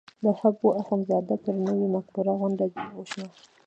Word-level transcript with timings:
د 0.23 0.25
حبواخندزاده 0.39 1.35
پر 1.43 1.55
نوې 1.65 1.87
مقبره 1.95 2.33
غونډه 2.39 2.65
وشوه. 2.97 3.27